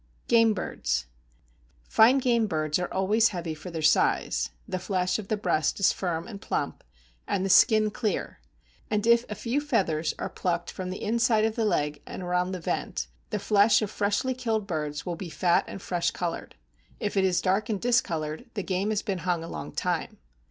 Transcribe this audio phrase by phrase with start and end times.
[0.27, 1.05] =Game Birds.=
[1.87, 5.91] Fine game birds are always heavy for their size; the flesh of the breast is
[5.93, 6.83] firm and plump,
[7.27, 8.39] and the skin clear;
[8.89, 12.51] and if a few feathers be plucked from the inside of the leg and around
[12.51, 16.55] the vent, the flesh of freshly killed birds will be fat and fresh colored;
[16.99, 20.17] if it is dark, and discolored, the game has been hung a long time.